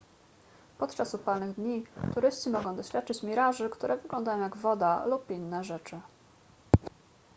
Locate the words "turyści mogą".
2.13-2.75